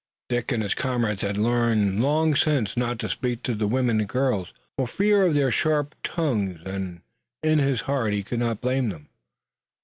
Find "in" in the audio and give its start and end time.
7.43-7.59